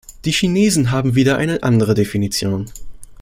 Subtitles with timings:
[0.25, 2.65] Die Chinesen haben wieder eine andere Definition.